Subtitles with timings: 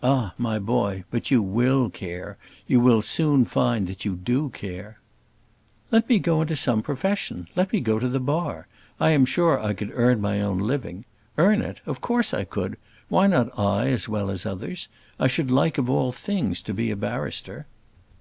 [0.00, 0.32] "Ah!
[0.38, 2.36] my boy; but you will care:
[2.68, 5.00] you will soon find that you do care."
[5.90, 7.48] "Let me go into some profession.
[7.56, 8.68] Let me go to the Bar.
[9.00, 11.04] I am sure I could earn my own living.
[11.36, 11.80] Earn it!
[11.84, 12.76] of course I could,
[13.08, 14.86] why not I as well as others?
[15.18, 17.66] I should like of all things to be a barrister."